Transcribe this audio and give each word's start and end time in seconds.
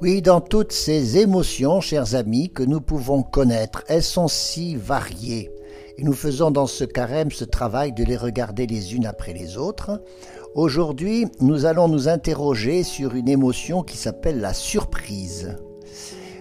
Oui, 0.00 0.22
dans 0.22 0.40
toutes 0.40 0.70
ces 0.70 1.18
émotions, 1.18 1.80
chers 1.80 2.14
amis, 2.14 2.50
que 2.50 2.62
nous 2.62 2.80
pouvons 2.80 3.24
connaître, 3.24 3.82
elles 3.88 4.04
sont 4.04 4.28
si 4.28 4.76
variées. 4.76 5.50
Et 5.96 6.04
nous 6.04 6.12
faisons 6.12 6.52
dans 6.52 6.68
ce 6.68 6.84
carême 6.84 7.32
ce 7.32 7.44
travail 7.44 7.92
de 7.92 8.04
les 8.04 8.16
regarder 8.16 8.68
les 8.68 8.94
unes 8.94 9.06
après 9.06 9.32
les 9.32 9.56
autres. 9.56 10.00
Aujourd'hui, 10.54 11.26
nous 11.40 11.64
allons 11.66 11.88
nous 11.88 12.06
interroger 12.06 12.84
sur 12.84 13.16
une 13.16 13.28
émotion 13.28 13.82
qui 13.82 13.96
s'appelle 13.96 14.38
la 14.38 14.54
surprise. 14.54 15.56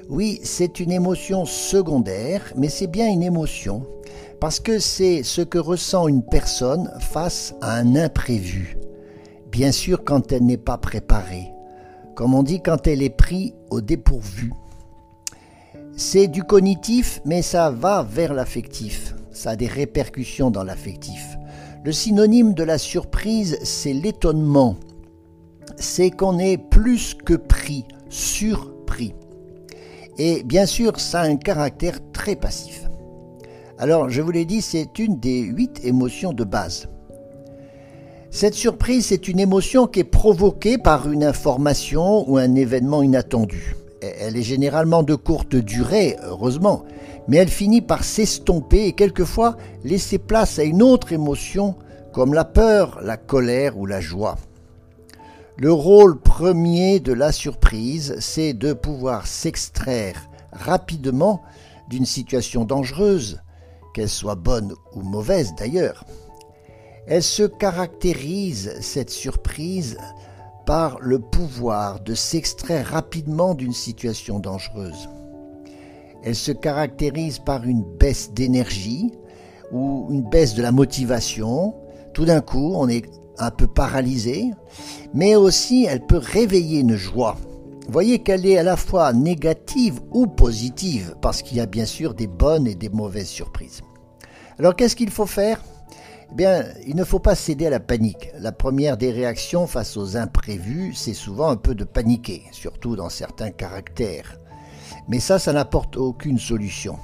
Oui, 0.07 0.39
c'est 0.43 0.79
une 0.79 0.91
émotion 0.91 1.45
secondaire, 1.45 2.53
mais 2.55 2.69
c'est 2.69 2.85
bien 2.85 3.09
une 3.09 3.23
émotion, 3.23 3.87
parce 4.39 4.59
que 4.59 4.77
c'est 4.77 5.23
ce 5.23 5.41
que 5.41 5.57
ressent 5.57 6.07
une 6.07 6.23
personne 6.23 6.91
face 6.99 7.55
à 7.61 7.73
un 7.73 7.95
imprévu. 7.95 8.77
Bien 9.51 9.71
sûr 9.71 10.03
quand 10.03 10.31
elle 10.31 10.45
n'est 10.45 10.57
pas 10.57 10.77
préparée 10.77 11.56
comme 12.17 12.33
on 12.33 12.41
dit 12.41 12.61
quand 12.63 12.87
elle 12.87 13.03
est 13.03 13.11
prise 13.11 13.53
au 13.69 13.79
dépourvu. 13.79 14.51
C'est 15.95 16.27
du 16.27 16.43
cognitif, 16.43 17.21
mais 17.25 17.43
ça 17.43 17.69
va 17.69 18.01
vers 18.01 18.33
l'affectif. 18.33 19.13
Ça 19.31 19.51
a 19.51 19.55
des 19.55 19.67
répercussions 19.67 20.49
dans 20.49 20.63
l'affectif. 20.63 21.37
Le 21.85 21.91
synonyme 21.91 22.55
de 22.55 22.63
la 22.63 22.79
surprise, 22.79 23.59
c'est 23.61 23.93
l'étonnement. 23.93 24.77
C'est 25.77 26.09
qu'on 26.09 26.39
est 26.39 26.57
plus 26.57 27.13
que 27.13 27.35
pris, 27.35 27.85
surpris. 28.09 29.13
Et 30.17 30.41
bien 30.41 30.65
sûr, 30.65 30.99
ça 30.99 31.21
a 31.21 31.27
un 31.27 31.35
caractère 31.35 31.99
très 32.13 32.35
passif. 32.35 32.89
Alors, 33.77 34.09
je 34.09 34.23
vous 34.23 34.31
l'ai 34.31 34.45
dit, 34.45 34.63
c'est 34.63 34.97
une 34.97 35.19
des 35.19 35.41
huit 35.41 35.85
émotions 35.85 36.33
de 36.33 36.43
base. 36.43 36.89
Cette 38.29 38.55
surprise, 38.55 39.07
c'est 39.07 39.27
une 39.27 39.39
émotion 39.39 39.87
qui 39.87 40.01
est 40.01 40.03
provoquée 40.03 40.77
par 40.77 41.09
une 41.09 41.23
information 41.23 42.29
ou 42.29 42.37
un 42.37 42.55
événement 42.55 43.01
inattendu. 43.01 43.75
Elle 44.01 44.37
est 44.37 44.43
généralement 44.43 45.01
de 45.01 45.15
courte 45.15 45.55
durée, 45.55 46.17
heureusement, 46.23 46.83
mais 47.27 47.37
elle 47.37 47.49
finit 47.49 47.81
par 47.81 48.03
s'estomper 48.03 48.85
et 48.85 48.93
quelquefois 48.93 49.55
laisser 49.83 50.17
place 50.17 50.59
à 50.59 50.63
une 50.63 50.83
autre 50.83 51.13
émotion 51.13 51.75
comme 52.11 52.33
la 52.33 52.45
peur, 52.45 52.99
la 53.01 53.17
colère 53.17 53.77
ou 53.77 53.85
la 53.85 54.01
joie. 54.01 54.37
Le 55.57 55.71
rôle 55.71 56.19
premier 56.19 56.99
de 56.99 57.13
la 57.13 57.31
surprise, 57.31 58.15
c'est 58.19 58.53
de 58.53 58.73
pouvoir 58.73 59.25
s'extraire 59.25 60.29
rapidement 60.51 61.41
d'une 61.89 62.05
situation 62.05 62.65
dangereuse, 62.65 63.41
qu'elle 63.93 64.09
soit 64.09 64.35
bonne 64.35 64.73
ou 64.93 65.01
mauvaise 65.01 65.55
d'ailleurs. 65.57 66.05
Elle 67.09 67.23
se 67.23 67.43
caractérise, 67.43 68.73
cette 68.81 69.09
surprise, 69.09 69.97
par 70.65 70.99
le 70.99 71.19
pouvoir 71.19 72.01
de 72.01 72.13
s'extraire 72.13 72.87
rapidement 72.87 73.55
d'une 73.55 73.71
situation 73.71 74.39
dangereuse. 74.39 75.07
Elle 76.23 76.35
se 76.35 76.51
caractérise 76.51 77.39
par 77.39 77.63
une 77.63 77.85
baisse 77.97 78.33
d'énergie 78.33 79.13
ou 79.71 80.07
une 80.11 80.29
baisse 80.29 80.53
de 80.53 80.61
la 80.61 80.73
motivation. 80.73 81.75
Tout 82.13 82.25
d'un 82.25 82.41
coup, 82.41 82.73
on 82.75 82.89
est 82.89 83.05
un 83.37 83.51
peu 83.51 83.67
paralysé, 83.67 84.51
mais 85.13 85.37
aussi 85.37 85.85
elle 85.89 86.05
peut 86.05 86.17
réveiller 86.21 86.81
une 86.81 86.97
joie. 86.97 87.37
Voyez 87.87 88.19
qu'elle 88.19 88.45
est 88.45 88.57
à 88.57 88.63
la 88.63 88.75
fois 88.75 89.13
négative 89.13 90.01
ou 90.11 90.27
positive, 90.27 91.15
parce 91.21 91.41
qu'il 91.41 91.55
y 91.55 91.61
a 91.61 91.65
bien 91.65 91.85
sûr 91.85 92.13
des 92.13 92.27
bonnes 92.27 92.67
et 92.67 92.75
des 92.75 92.89
mauvaises 92.89 93.29
surprises. 93.29 93.79
Alors 94.59 94.75
qu'est-ce 94.75 94.97
qu'il 94.97 95.11
faut 95.11 95.25
faire? 95.25 95.63
Eh 96.31 96.35
bien, 96.35 96.65
il 96.85 96.95
ne 96.95 97.03
faut 97.03 97.19
pas 97.19 97.35
céder 97.35 97.67
à 97.67 97.69
la 97.69 97.79
panique. 97.79 98.31
La 98.39 98.51
première 98.51 98.97
des 98.97 99.11
réactions 99.11 99.67
face 99.67 99.97
aux 99.97 100.17
imprévus, 100.17 100.93
c'est 100.93 101.13
souvent 101.13 101.49
un 101.49 101.55
peu 101.55 101.73
de 101.73 101.83
paniquer, 101.83 102.43
surtout 102.51 102.95
dans 102.95 103.09
certains 103.09 103.51
caractères. 103.51 104.39
Mais 105.07 105.19
ça, 105.19 105.39
ça 105.39 105.53
n'apporte 105.53 105.95
aucune 105.95 106.39
solution. 106.39 106.97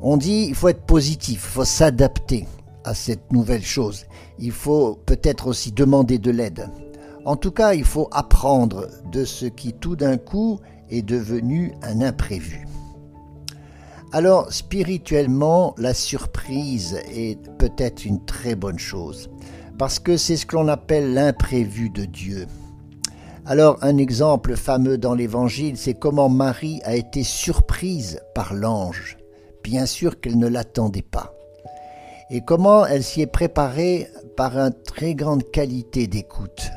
On 0.00 0.16
dit 0.16 0.46
il 0.48 0.54
faut 0.54 0.68
être 0.68 0.86
positif, 0.86 1.42
il 1.44 1.52
faut 1.52 1.64
s'adapter 1.64 2.46
à 2.84 2.94
cette 2.94 3.32
nouvelle 3.32 3.64
chose. 3.64 4.06
Il 4.38 4.52
faut 4.52 4.98
peut-être 5.04 5.48
aussi 5.48 5.72
demander 5.72 6.18
de 6.18 6.30
l'aide. 6.30 6.70
En 7.24 7.36
tout 7.36 7.50
cas, 7.50 7.74
il 7.74 7.84
faut 7.84 8.08
apprendre 8.12 8.88
de 9.12 9.24
ce 9.24 9.46
qui 9.46 9.74
tout 9.74 9.96
d'un 9.96 10.16
coup 10.16 10.60
est 10.88 11.02
devenu 11.02 11.74
un 11.82 12.00
imprévu. 12.00 12.67
Alors, 14.10 14.50
spirituellement, 14.50 15.74
la 15.76 15.92
surprise 15.92 16.98
est 17.14 17.38
peut-être 17.58 18.06
une 18.06 18.24
très 18.24 18.54
bonne 18.54 18.78
chose, 18.78 19.28
parce 19.78 19.98
que 19.98 20.16
c'est 20.16 20.38
ce 20.38 20.46
que 20.46 20.56
l'on 20.56 20.68
appelle 20.68 21.12
l'imprévu 21.12 21.90
de 21.90 22.06
Dieu. 22.06 22.46
Alors, 23.44 23.76
un 23.82 23.98
exemple 23.98 24.56
fameux 24.56 24.96
dans 24.96 25.14
l'Évangile, 25.14 25.76
c'est 25.76 25.92
comment 25.92 26.30
Marie 26.30 26.80
a 26.84 26.96
été 26.96 27.22
surprise 27.22 28.20
par 28.34 28.54
l'ange. 28.54 29.18
Bien 29.62 29.84
sûr 29.84 30.20
qu'elle 30.20 30.38
ne 30.38 30.48
l'attendait 30.48 31.02
pas. 31.02 31.34
Et 32.30 32.40
comment 32.40 32.86
elle 32.86 33.04
s'y 33.04 33.20
est 33.20 33.26
préparée 33.26 34.08
par 34.38 34.56
une 34.56 34.72
très 34.86 35.14
grande 35.14 35.50
qualité 35.50 36.06
d'écoute. 36.06 36.70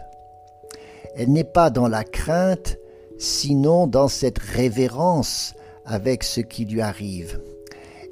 Elle 1.16 1.32
n'est 1.32 1.46
pas 1.46 1.70
dans 1.70 1.88
la 1.88 2.04
crainte, 2.04 2.78
sinon 3.18 3.88
dans 3.88 4.10
cette 4.10 4.40
révérence 4.40 5.54
avec 5.86 6.24
ce 6.24 6.42
qui 6.42 6.66
lui 6.66 6.82
arrive. 6.82 7.42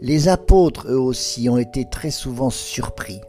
Les 0.02 0.28
apôtres, 0.28 0.88
eux 0.88 1.00
aussi, 1.00 1.50
ont 1.50 1.58
été 1.58 1.86
très 1.90 2.12
souvent 2.12 2.50
surpris 2.50 3.22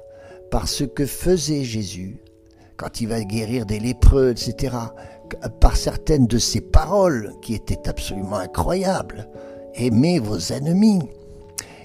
par 0.50 0.68
ce 0.68 0.84
que 0.84 1.06
faisait 1.06 1.64
Jésus 1.64 2.22
quand 2.76 3.00
il 3.00 3.08
va 3.08 3.22
guérir 3.22 3.66
des 3.66 3.78
lépreux, 3.78 4.30
etc., 4.30 4.74
par 5.60 5.76
certaines 5.76 6.26
de 6.26 6.38
ses 6.38 6.60
paroles 6.60 7.34
qui 7.42 7.54
étaient 7.54 7.88
absolument 7.88 8.38
incroyables. 8.38 9.28
Aimez 9.74 10.18
vos 10.18 10.38
ennemis. 10.38 11.00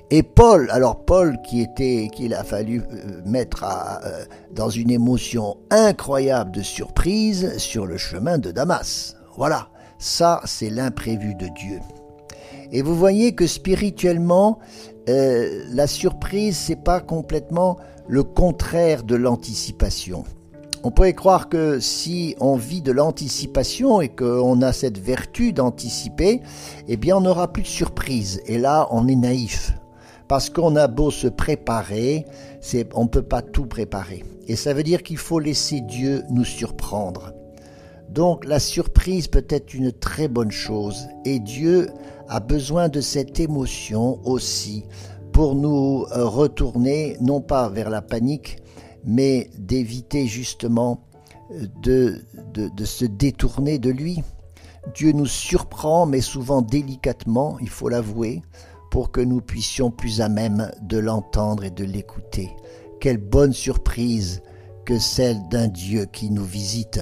Et 0.09 0.23
Paul, 0.23 0.69
alors 0.71 1.03
Paul 1.03 1.37
qui 1.41 1.61
était, 1.61 2.09
qu'il 2.13 2.33
a 2.33 2.43
fallu 2.43 2.81
euh, 2.81 3.21
mettre 3.25 3.65
euh, 3.65 4.23
dans 4.51 4.69
une 4.69 4.91
émotion 4.91 5.57
incroyable 5.71 6.51
de 6.51 6.61
surprise 6.61 7.57
sur 7.57 7.85
le 7.85 7.97
chemin 7.97 8.37
de 8.37 8.51
Damas. 8.51 9.15
Voilà, 9.35 9.67
ça 9.97 10.41
c'est 10.45 10.69
l'imprévu 10.69 11.33
de 11.35 11.47
Dieu. 11.47 11.79
Et 12.75 12.81
vous 12.81 12.93
voyez 12.93 13.31
que 13.31 13.47
spirituellement, 13.47 14.59
euh, 15.07 15.63
la 15.71 15.87
surprise, 15.87 16.57
c'est 16.57 16.83
pas 16.83 16.99
complètement 16.99 17.77
le 18.09 18.21
contraire 18.21 19.03
de 19.03 19.15
l'anticipation. 19.15 20.25
On 20.83 20.91
pourrait 20.91 21.13
croire 21.13 21.47
que 21.47 21.79
si 21.79 22.35
on 22.41 22.57
vit 22.57 22.81
de 22.81 22.91
l'anticipation 22.91 24.01
et 24.01 24.09
qu'on 24.09 24.61
a 24.61 24.73
cette 24.73 24.97
vertu 24.97 25.53
d'anticiper, 25.53 26.41
eh 26.89 26.97
bien 26.97 27.15
on 27.15 27.21
n'aura 27.21 27.53
plus 27.53 27.63
de 27.63 27.67
surprise. 27.67 28.41
Et 28.45 28.57
là, 28.57 28.89
on 28.91 29.07
est 29.07 29.15
naïf. 29.15 29.71
Parce 30.27 30.49
qu'on 30.49 30.75
a 30.75 30.89
beau 30.89 31.11
se 31.11 31.27
préparer, 31.27 32.25
on 32.93 33.03
ne 33.03 33.09
peut 33.09 33.21
pas 33.21 33.41
tout 33.41 33.67
préparer. 33.67 34.25
Et 34.49 34.57
ça 34.57 34.73
veut 34.73 34.83
dire 34.83 35.01
qu'il 35.01 35.17
faut 35.17 35.39
laisser 35.39 35.79
Dieu 35.79 36.23
nous 36.29 36.43
surprendre. 36.43 37.31
Donc 38.09 38.45
la 38.45 38.59
surprise 38.59 39.27
peut 39.27 39.45
être 39.49 39.73
une 39.73 39.91
très 39.91 40.27
bonne 40.27 40.51
chose 40.51 41.07
et 41.25 41.39
Dieu 41.39 41.89
a 42.27 42.39
besoin 42.39 42.89
de 42.89 43.01
cette 43.01 43.39
émotion 43.39 44.19
aussi 44.25 44.85
pour 45.33 45.55
nous 45.55 46.05
euh, 46.11 46.25
retourner 46.25 47.17
non 47.19 47.41
pas 47.41 47.69
vers 47.69 47.89
la 47.89 48.01
panique 48.01 48.57
mais 49.03 49.49
d'éviter 49.57 50.27
justement 50.27 51.03
euh, 51.51 51.67
de, 51.81 52.85
se 52.85 53.05
détourner 53.05 53.79
de 53.79 53.91
lui. 53.91 54.23
Dieu 54.93 55.11
nous 55.11 55.25
surprend 55.25 56.05
mais 56.05 56.21
souvent 56.21 56.61
délicatement, 56.61 57.57
il 57.59 57.69
faut 57.69 57.89
l'avouer, 57.89 58.41
pour 58.91 59.11
que 59.11 59.21
nous 59.21 59.41
puissions 59.41 59.91
plus 59.91 60.21
à 60.21 60.29
même 60.29 60.71
de 60.81 60.97
l'entendre 60.97 61.63
et 61.63 61.71
de 61.71 61.83
l'écouter. 61.83 62.49
Quelle 62.99 63.17
bonne 63.17 63.53
surprise 63.53 64.41
que 64.85 64.97
celle 64.99 65.47
d'un 65.49 65.67
Dieu 65.67 66.05
qui 66.05 66.29
nous 66.29 66.45
visite. 66.45 67.01